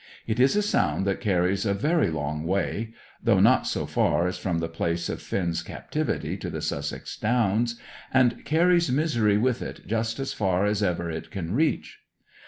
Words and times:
It 0.25 0.39
is 0.39 0.55
a 0.55 0.63
sound 0.63 1.05
that 1.05 1.21
carries 1.21 1.63
a 1.63 1.75
very 1.75 2.09
long 2.09 2.43
way 2.43 2.91
though 3.21 3.39
not 3.39 3.67
so 3.67 3.85
far 3.85 4.25
as 4.25 4.35
from 4.35 4.57
the 4.57 4.67
place 4.67 5.09
of 5.09 5.21
Finn's 5.21 5.61
captivity 5.61 6.37
to 6.37 6.49
the 6.49 6.59
Sussex 6.63 7.15
Downs 7.15 7.79
and 8.11 8.43
carries 8.43 8.91
misery 8.91 9.37
with 9.37 9.61
it 9.61 9.81
just 9.85 10.19
as 10.19 10.33
far 10.33 10.65
as 10.65 10.81
ever 10.81 11.11
it 11.11 11.29
can 11.29 11.53
reach. 11.53 11.99